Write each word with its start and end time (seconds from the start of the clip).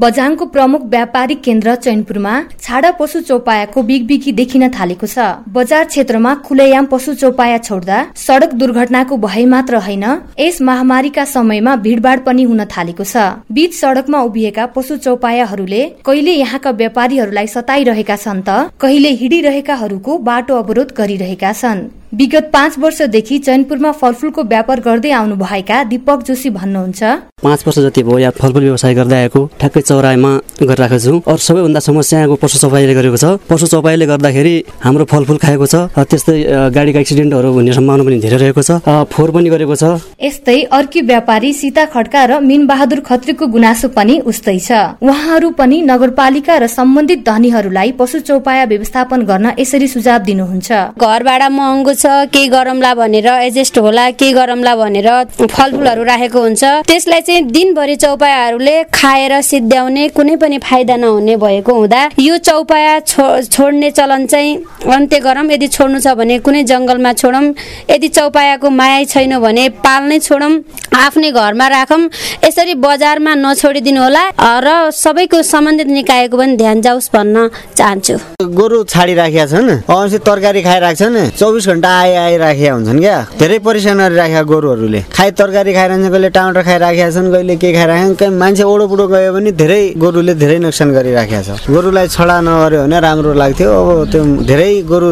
बझाङको 0.00 0.46
प्रमुख 0.46 0.82
व्यापारिक 0.90 1.40
केन्द्र 1.42 1.74
चैनपुरमा 1.76 2.32
छाडा 2.56 2.90
पशु 2.98 3.20
चौपायाको 3.20 3.82
बिगबिगी 3.82 4.32
देखिन 4.32 4.68
थालेको 4.70 5.06
छ। 5.06 5.18
बजार 5.50 5.84
क्षेत्रमा 5.86 6.34
खुलेआम 6.46 6.86
पशु 6.86 7.14
चौपाया 7.14 7.56
छोड्दा 7.60 7.96
सड़क 8.16 8.54
दुर्घटनाको 8.60 9.16
भय 9.18 9.44
मात्र 9.54 9.82
होइन 9.82 10.06
यस 10.38 10.62
महामारीका 10.62 11.24
समयमा 11.26 11.76
भीड़भाड़ 11.82 12.18
पनि 12.22 12.42
हुन 12.44 12.64
थालेको 12.70 13.04
छ। 13.04 13.26
बीच 13.50 13.74
सड़कमा 13.74 14.22
उभिएका 14.22 14.66
पशु 14.78 14.96
चौपायाहरूले 15.02 15.84
कहिले 16.06 16.32
यहाँका 16.36 16.70
व्यापारीहरूलाई 16.78 17.46
सताइरहेका 17.50 18.16
छन् 18.18 18.46
त 18.46 18.70
कहिले 18.80 19.16
हिँडिरहेकाहरूको 19.20 20.18
बाटो 20.24 20.62
अवरोध 20.62 20.94
गरिरहेका 20.98 21.52
छन्। 21.54 21.88
विगत 22.12 22.48
पाँच 22.52 22.78
वर्षदेखि 22.78 23.38
चैनपुरमा 23.38 23.90
फलफुलको 23.92 24.42
व्यापार 24.42 24.80
गर्दै 24.80 25.10
आउनु 25.12 25.34
भएका 25.36 25.82
दीपक 25.84 26.22
जोशी 26.24 26.50
भन्नुहुन्छ। 26.50 27.02
पाँच 27.44 27.62
वर्ष 27.66 27.78
जति 27.78 28.02
भयो 28.02 28.18
यहाँ 28.18 28.32
फलफुल 28.32 28.62
व्यवसाय 28.62 28.94
गर्दै 28.94 29.16
आएको 29.16 29.40
ठ्याक्कै 29.60 29.80
चौरामा 29.80 30.30
गरिरहेको 30.62 30.98
छु। 30.98 31.20
अरू 31.28 31.36
सबैभन्दा 31.36 31.80
समस्या 31.80 32.18
यहाँको 32.18 32.36
पशु 32.40 32.58
चौपाईले 32.58 32.94
गरेको 32.94 33.16
छ। 33.16 33.24
पशु 33.44 33.66
चौपाईले 33.68 34.06
गर्दाखेरि 34.08 34.54
हाम्रो 34.84 35.04
फलफुल 35.04 35.36
खाएको 35.36 35.66
छ 35.68 35.74
त्यस्तै 36.00 36.36
गाडीको 36.72 36.98
एक्सिडेन्टहरू 36.98 37.52
हुने 37.52 37.72
सम्भावना 37.76 38.04
पनि 38.08 38.18
धेरै 38.24 38.38
रहेको 38.40 38.62
छ। 38.64 38.80
फोहोर 39.12 39.30
पनि 39.30 39.48
गरेको 39.52 39.76
छ। 39.76 39.84
यस्तै 40.16 40.58
अर्की 40.72 41.00
व्यापारी 41.12 41.52
सीता 41.52 41.84
खड्का 41.92 42.24
र 42.24 42.40
मिन 42.40 42.66
बहादुर 42.66 43.00
खत्रीको 43.04 43.46
गुनासो 43.52 43.92
पनि 43.92 44.18
उस्तै 44.24 44.58
छ। 44.64 44.96
उहाँहरू 45.04 45.50
पनि 45.60 45.76
नगरपालिका 45.84 46.56
र 46.56 46.66
सम्बन्धित 46.72 47.20
धनीहरूलाई 47.28 47.92
पशु 48.00 48.24
चौपाया 48.24 48.64
व्यवस्थापन 48.64 49.28
गर्न 49.28 49.46
यसरी 49.60 49.88
सुझाव 49.88 50.18
दिनुहुन्छ। 50.24 50.96
घरबाट 50.96 51.42
महँगो 51.52 51.96
छ 51.98 52.30
के 52.32 52.46
गरमला 52.48 52.92
भनेर 52.94 53.26
एडजस्ट 53.26 53.78
होला 53.78 54.10
के 54.14 54.30
गरमला 54.32 54.74
भनेर 54.76 55.08
फलफुलहरू 55.34 56.02
राखेको 56.04 56.40
हुन्छ। 56.40 56.64
त्यसलाई 56.86 57.20
चाहिँ 57.20 57.42
दिनभरि 57.50 57.96
चौपायाहरूले 57.96 58.76
खाएर 58.94 59.40
सिद्ध्याउने 59.42 60.08
कुनै 60.16 60.36
पनि 60.36 60.58
फाइदा 60.58 60.96
नहुने 60.96 61.36
भएको 61.36 61.72
हुँदा 61.74 62.02
यो 62.18 62.36
चौपाया 62.38 62.98
छोड्ने 63.02 63.90
चलन 63.90 64.26
चाहिँ 64.26 64.56
अन्त्य 64.94 65.18
गरौँ 65.20 65.44
यदि 65.50 65.68
छोड्नु 65.68 65.98
छ 66.00 66.14
भने 66.18 66.38
कुनै 66.46 66.62
जङ्गलमा 66.70 67.12
छोडौँ। 67.12 67.44
यदि 67.90 68.08
चौपायाको 68.08 68.70
माया 68.70 69.04
छैन 69.04 69.38
भने 69.40 69.68
पाल्नै 69.84 70.18
छोडौँ। 70.18 70.52
आफ्नै 70.94 71.30
घरमा 71.30 71.66
राखौँ। 71.68 72.02
यसरी 72.44 72.74
बजारमा 72.84 73.32
नछोडिदिनु 73.34 74.00
होला। 74.02 74.24
र 74.38 74.90
सबैको 74.94 75.42
सम्बन्धित 75.42 75.88
निकायको 75.98 76.36
पनि 76.38 76.56
ध्यान 76.56 76.80
जाओस् 76.82 77.10
भन्न 77.14 77.36
चाहन्छु। 77.78 78.14
गोरु 78.58 78.78
छाडिराखेका 78.84 79.46
छन्। 79.46 80.18
तरकारी 80.28 80.62
खाइरहेको 80.62 80.98
छन्। 80.98 81.16
चौबिस 81.38 81.66
घन्टा 81.68 81.87
आइ 81.88 82.14
आइराखेका 82.14 82.72
हुन्छन् 82.74 83.00
क्या? 83.00 83.16
धेरै 83.40 83.58
परेसान 83.64 83.98
गरिराखेका 83.98 84.42
गोरुहरूले। 84.52 85.00
खाइ 85.16 85.30
तरकारी 85.38 85.72
खाइरहन्छ 85.72 86.06
कहिले 86.12 86.28
टमाटर 86.36 86.62
खाइराखेका 86.68 87.08
छन् 87.16 87.32
कहिले 87.32 87.54
के 87.56 87.68
खाइराखेका 87.72 88.26
मान्छे 88.42 88.64
ओडो 88.72 88.84
बुडो 88.92 89.04
गयो 89.08 89.32
भने 89.32 89.50
धेरै 89.56 89.82
गोरुले 89.96 90.34
धेरै 90.42 90.58
नोक्सान 90.68 90.88
गरिराखेका 90.92 91.40
छ। 91.46 91.48
गोरुलाई 91.70 92.06
छडा 92.12 92.36
नगर्यो 92.44 92.80
भने 92.84 92.98
राम्रो 93.00 93.32
लाग्थ्यो। 93.40 93.68
अब 93.72 93.88
त्यो 94.12 94.22
धेरै 94.50 94.70
गोरु 94.90 95.10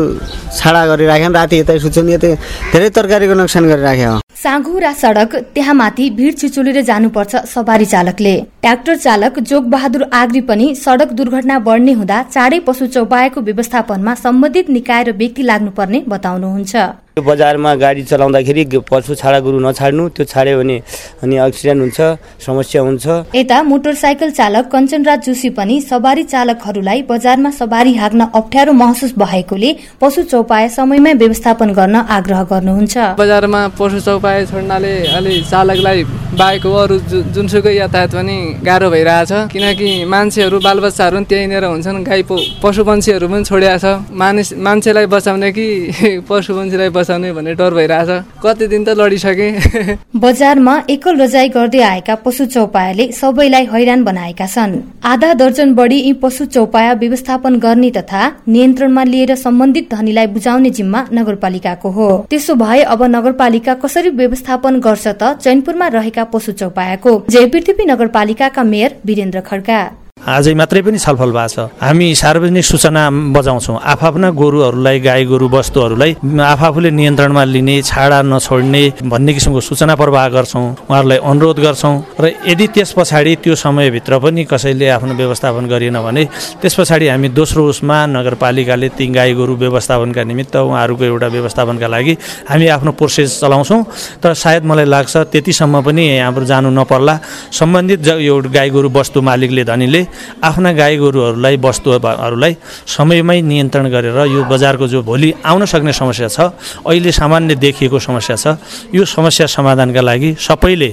छाडा 0.58 0.82
गरिराख्यो 0.90 1.28
राति 1.38 1.56
यतै 1.60 1.78
सुत्छन् 1.84 2.10
यतै 2.14 2.30
धेरै 2.72 2.88
तरकारीको 2.96 3.34
नोक्सान 3.40 3.64
गरिराख्यो 3.72 4.25
साँघुरा 4.36 4.92
सडक 4.92 5.34
त्यहाँ 5.54 5.74
माथि 5.74 6.08
भिड 6.16 6.36
छिचुलेर 6.38 6.80
जानुपर्छ 6.84 7.36
सवारी 7.46 7.84
चालकले। 7.84 8.34
ट्र्याक्टर 8.60 8.96
चालक 8.96 9.38
जोग 9.40 9.68
बहादुर 9.70 10.02
आग्री 10.12 10.40
पनि 10.50 10.74
सडक 10.74 11.12
दुर्घटना 11.18 11.58
बढ्ने 11.60 11.92
हुँदा 11.92 12.22
चाँडै 12.24 12.58
पशु 12.68 12.86
चौपायाको 12.86 13.40
व्यवस्थापनमा 13.40 14.14
सम्बन्धित 14.16 14.68
निकाय 14.70 15.02
र 15.04 15.12
व्यक्ति 15.16 15.42
लाग्नुपर्ने 15.42 16.04
बताउनुहुन्छ। 16.08 16.76
बजारमा 17.16 17.74
गाडी 17.80 18.02
चलाउँदाखेरि 18.04 18.64
पशु 18.84 19.14
छाडा 19.16 19.38
गुरु 19.40 19.58
नछाड्नु। 19.58 20.08
त्यो 20.12 20.24
छाड्यो 20.28 20.58
भने 20.58 20.76
अनि 21.24 21.36
एक्सिडेन्ट 21.40 21.80
हुन्छ 21.80 21.98
समस्या 22.44 22.80
हुन्छ। 22.82 23.06
यता 23.34 23.62
मोटरसाइकल 23.62 24.30
चालक 24.36 24.68
कञ्चनराज 24.68 25.24
जोशी 25.24 25.50
पनि 25.56 25.80
सवारी 25.80 26.24
चालकहरूलाई 26.28 27.02
बजारमा 27.08 27.50
सवारी 27.56 27.94
हाँक्न 27.96 28.20
अप्ठ्यारो 28.36 28.72
महसुस 28.72 29.14
भएकोले 29.16 29.70
पशु 29.96 30.22
चौपाया 30.28 30.68
समयमै 30.68 31.12
व्यवस्थापन 31.16 31.72
गर्न 31.72 31.96
आग्रह 31.96 32.42
गर्नुहुन्छ। 32.52 32.96
बजारमा 33.16 33.66
पशु 33.80 34.00
चौपाया 34.00 34.44
छोड्नाले 34.44 34.92
अलि 35.16 35.40
चालकलाई 35.50 36.04
बाहेक 36.36 36.66
अरू 36.66 36.96
जुनसुकै 37.34 37.72
यातायात 37.76 38.12
पनि 38.14 38.36
गाह्रो 38.60 38.88
भइरहेछ। 38.90 39.32
किनकि 39.52 39.88
मान्छेहरू 40.04 40.58
बालबच्चाहरू 40.60 41.16
पनि 41.16 41.24
त्यहीँनिर 41.24 41.64
हुन्छन्। 41.64 42.04
गाई 42.04 42.22
पशु 42.62 42.84
पन्छीहरू 42.84 43.26
पनि 43.28 43.44
छोडिएको 43.44 43.78
छ 43.80 43.86
मानिस 44.12 44.48
मान्छेलाई 44.60 45.06
बचाउने 45.06 45.50
कि 45.56 45.66
पशु 46.28 46.50
पन्छीलाई 46.54 46.88
बचाउने 46.92 47.32
भन्ने 47.32 47.54
डर 47.56 47.72
भइरहेछ। 47.74 48.10
कति 48.44 48.66
दिन 48.68 48.84
त 48.84 48.88
लडिसके। 49.00 49.48
बजारमा 50.24 50.74
एकल 50.90 51.14
रजाई 51.22 51.48
गर्दै 51.56 51.80
आएका 51.82 52.14
पशु 52.24 52.44
चौपायाले 52.46 53.04
सबैलाई 53.12 53.64
हैरान 53.72 54.04
बनाएका 54.04 54.46
छन्। 54.46 54.76
आधा 55.04 55.32
दर्जन 55.40 55.74
बढी 55.74 55.98
यी 55.98 56.12
पशु 56.20 56.44
चौपाया 56.52 56.92
व्यवस्थापन 57.00 57.58
गर्ने 57.58 57.90
तथा 57.90 58.22
नियन्त्रणमा 58.48 59.04
लिएर 59.04 59.34
सम्बन्धित 59.36 59.94
धनीलाई 59.94 60.26
बुझाउने 60.36 60.70
जिम्मा 60.70 61.00
नगरपालिकाको 61.12 61.90
हो। 61.90 62.08
त्यसो 62.30 62.54
भए 62.56 62.82
अब 62.84 63.02
नगरपालिका 63.16 63.74
कसरी 63.80 64.10
व्यवस्थापन 64.20 64.80
गर्छ 64.80 65.06
त 65.08 65.32
चैनपुरमा 65.40 65.88
रहेका 65.96 66.24
पशु 66.32 66.52
चौपायाको 66.52 67.12
जय 67.30 67.46
पृथ्वी 67.48 67.84
नगरपालिकाका 67.86 68.64
मेयर 68.64 68.96
वीरेन्द्र 69.06 69.40
खड्का। 69.42 69.78
आजै 70.26 70.54
मात्रै 70.58 70.82
पनि 70.82 70.98
छलफल 70.98 71.30
भएको 71.30 71.54
छ। 71.54 71.58
हामी 71.78 72.06
सार्वजनिक 72.18 72.64
सूचना 72.66 73.02
बजाउँछौँ। 73.30 73.78
आफ्ना 73.78 74.28
गोरुहरूलाई 74.34 74.98
गाई 74.98 75.22
गोरु 75.30 75.46
वस्तुहरूलाई 75.54 76.10
आफूले 76.34 76.90
नियन्त्रणमा 76.90 77.42
लिने 77.46 77.76
छाडा 77.86 78.18
नछोड्ने 78.26 78.82
भन्ने 79.06 79.32
किसिमको 79.38 79.60
सूचना 79.62 79.94
प्रवाह 79.94 80.26
गर्छौँ। 80.34 80.66
उहाँहरूलाई 80.90 81.18
अनुरोध 81.22 81.58
गर्छौँ 81.62 81.94
र 82.18 82.24
यदि 82.42 82.66
त्यस 82.74 82.90
पछाडि 82.98 83.32
त्यो 83.38 83.54
समयभित्र 83.54 84.18
पनि 84.18 84.42
कसैले 84.50 84.86
आफ्नो 84.98 85.14
व्यवस्थापन 85.14 85.64
गरिएन 85.70 85.98
भने 86.02 86.24
त्यस 86.58 86.74
पछाडि 86.74 87.06
हामी 87.06 87.28
दोस्रो 87.30 87.62
उसमा 87.70 87.96
नगरपालिकाले 88.10 88.88
ती 88.98 89.06
गाई 89.14 89.30
गोरु 89.38 89.54
व्यवस्थापनका 89.62 90.22
निमित्त 90.26 90.56
उहाँहरूको 90.58 91.04
एउटा 91.06 91.28
व्यवस्थापनका 91.36 91.86
लागि 91.86 92.14
हामी 92.50 92.66
आफ्नो 92.74 92.92
प्रोसेस 92.98 93.38
चलाउँछौँ। 93.40 93.80
तर 94.18 94.34
सायद 94.34 94.62
मलाई 94.66 94.86
लाग्छ 94.90 95.16
त्यतिसम्म 95.30 95.86
पनि 95.86 96.04
हाम्रो 96.18 96.44
जानु 96.50 96.70
नपर्ला। 96.74 97.14
सम्बन्धित 97.52 97.98
यो 98.26 98.34
गाई 98.42 98.70
गोरु 98.74 98.90
वस्तु 98.90 99.22
मालिकले 99.22 99.64
धनीले 99.64 100.02
आफ्ना 100.42 100.72
गाई 100.72 100.96
गोरुहरूलाई 100.96 101.56
वस्तुहरूलाई 101.64 102.56
समयमै 102.96 103.40
नियन्त्रण 103.50 103.86
गरेर 103.90 104.18
यो 104.34 104.44
बजारको 104.50 104.86
जो 104.88 105.02
भोलि 105.02 105.32
आउन 105.44 105.64
सक्ने 105.64 105.92
समस्या 105.92 106.28
छ 106.28 106.40
अहिले 106.86 107.12
सामान्य 107.12 107.54
देखिएको 107.64 107.98
समस्या 107.98 108.36
छ 108.36 108.46
यो 108.94 109.04
समस्या 109.04 109.46
समाधानका 109.46 110.00
लागि 110.00 110.34
सबैले 110.40 110.90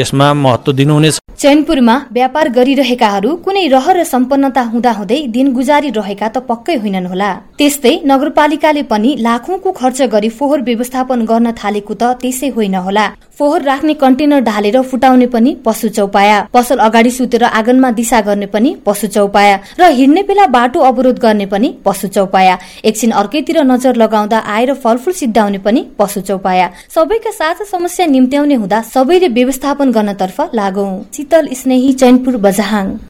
यसमा 0.00 0.32
महत्त्व 0.34 0.72
दिनुहुनेछ। 0.72 1.18
चैनपुरमा 1.38 1.94
व्यापार 2.12 2.48
गरिरहेकाहरू 2.56 3.30
कुनै 3.44 3.66
रहर 3.68 3.96
र 3.96 4.04
सम्पन्नता 4.04 4.62
हुँदाहुँदै 4.72 5.20
दिन 5.34 5.52
गुजारिरहेका 5.52 6.28
त 6.28 6.36
पक्कै 6.48 6.76
होइनन् 6.82 7.06
होला। 7.06 7.30
त्यस्तै 7.58 7.94
नगरपालिकाले 8.06 8.82
पनि 8.92 9.10
लाखौंको 9.26 9.70
खर्च 9.72 10.02
गरी 10.14 10.28
फोहोर 10.38 10.60
व्यवस्थापन 10.68 11.24
गर्न 11.30 11.52
थालेको 11.60 11.94
त 11.94 12.02
त्यसै 12.22 12.48
होइन 12.56 12.74
होला। 12.86 13.06
फोहोर 13.38 13.62
राख्ने 13.62 13.94
कन्टेनर 13.98 14.40
ढालेर 14.46 14.80
फुटाउने 14.90 15.26
पनि 15.26 15.50
पशु 15.66 15.88
चौपाया। 15.98 16.38
पसल 16.54 16.78
अगाडि 16.86 17.10
सुतेर 17.10 17.44
आँगनमा 17.50 17.90
दिशा 17.98 18.20
गर्ने 18.34 18.46
पनि 18.46 18.74
पशु 18.86 19.06
चौपाया 19.06 19.58
र 19.80 19.90
हिँड्ने 19.94 20.22
बेला 20.24 20.46
बाटो 20.50 20.80
अवरोध 20.82 21.18
गर्ने 21.18 21.46
पनि 21.46 21.68
पशु 21.84 22.08
चौपाया। 22.08 22.58
एकछिन 22.84 23.10
अर्कैतिर 23.12 23.62
नजर 23.64 23.96
लगाउँदा 23.96 24.38
आएर 24.38 24.74
फलफुल 24.74 25.12
सिद्धाउने 25.14 25.58
पनि 25.58 25.86
पशु 25.98 26.20
चौपाया। 26.20 26.70
सबैका 26.90 27.30
साझा 27.30 27.64
समस्या 27.64 28.06
निम्त्याउने 28.06 28.54
हुँदा 28.54 28.82
सबैले 28.84 29.28
व्यवस्थापन 29.30 29.92
गर्नतर्फ 29.92 30.40
लागौ। 30.54 30.86
शीतल 31.14 31.48
स्नेही 31.54 31.92
चैनपुर 31.94 32.36
बजाहाङ। 32.36 32.94